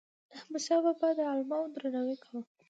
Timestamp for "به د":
1.13-1.19